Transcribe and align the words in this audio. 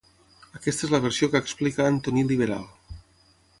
Aquesta 0.59 0.87
és 0.87 0.93
la 0.93 0.99
versió 1.03 1.29
que 1.35 1.43
explica 1.45 1.87
Antoní 1.91 2.27
Liberal. 2.33 2.67